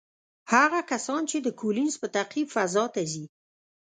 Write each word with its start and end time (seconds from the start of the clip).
هغه 0.53 0.79
کسان 0.91 1.21
چې 1.29 1.37
د 1.41 1.47
کولینز 1.59 1.93
په 2.01 2.07
تعقیب 2.15 2.47
فضا 2.55 2.85
ته 2.93 3.01
ځي، 3.11 3.25